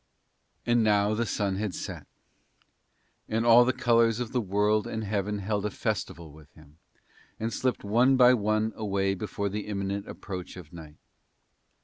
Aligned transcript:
And 0.65 0.83
now 0.83 1.13
the 1.13 1.27
sun 1.27 1.57
had 1.57 1.75
set, 1.75 2.07
and 3.29 3.45
all 3.45 3.63
the 3.63 3.71
colours 3.71 4.19
of 4.19 4.31
the 4.31 4.41
world 4.41 4.87
and 4.87 5.03
heaven 5.03 5.37
had 5.37 5.45
held 5.45 5.65
a 5.67 5.69
festival 5.69 6.31
with 6.31 6.51
him, 6.53 6.79
and 7.39 7.53
slipped 7.53 7.83
one 7.83 8.17
by 8.17 8.33
one 8.33 8.73
away 8.75 9.13
before 9.13 9.47
the 9.47 9.67
imminent 9.67 10.07
approach 10.09 10.57
of 10.57 10.73
night. 10.73 10.97